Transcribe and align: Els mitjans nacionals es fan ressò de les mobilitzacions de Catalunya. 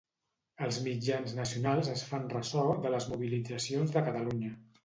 Els 0.67 0.79
mitjans 0.85 1.35
nacionals 1.41 1.91
es 1.97 2.03
fan 2.13 2.27
ressò 2.33 2.65
de 2.87 2.95
les 2.97 3.09
mobilitzacions 3.15 3.97
de 3.99 4.05
Catalunya. 4.09 4.53